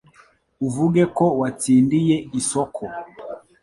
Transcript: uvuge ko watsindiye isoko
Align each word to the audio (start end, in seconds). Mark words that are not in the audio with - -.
uvuge 0.65 1.03
ko 1.17 1.25
watsindiye 1.39 2.15
isoko 2.39 2.81